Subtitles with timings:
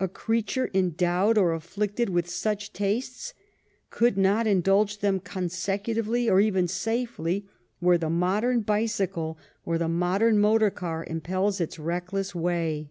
[0.00, 3.34] A creature endowed or afflicted with such tastes
[3.90, 7.46] could not indulge them consecutively or even safely
[7.78, 9.36] where the modem bicycle
[9.66, 12.88] or the modem motor car impels its reckless way.